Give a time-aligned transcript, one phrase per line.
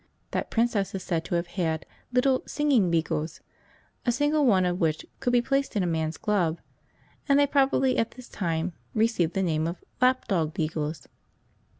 [0.31, 3.39] That Princess is said to have had little singing beagles,
[4.03, 6.57] a single one of which could be placed in a man's glove,
[7.29, 11.07] and they probably at this time received the name of lap dog beagles.